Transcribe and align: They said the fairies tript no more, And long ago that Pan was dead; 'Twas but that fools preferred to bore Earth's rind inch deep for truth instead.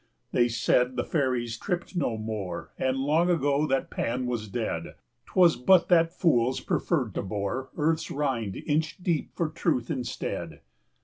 They 0.31 0.47
said 0.47 0.95
the 0.95 1.03
fairies 1.03 1.59
tript 1.59 1.95
no 1.95 2.17
more, 2.17 2.71
And 2.79 2.97
long 2.97 3.29
ago 3.29 3.67
that 3.67 3.91
Pan 3.91 4.25
was 4.25 4.47
dead; 4.47 4.95
'Twas 5.27 5.55
but 5.57 5.89
that 5.89 6.11
fools 6.11 6.59
preferred 6.59 7.13
to 7.13 7.21
bore 7.21 7.69
Earth's 7.77 8.09
rind 8.09 8.55
inch 8.65 8.97
deep 9.03 9.29
for 9.35 9.47
truth 9.47 9.91
instead. 9.91 10.61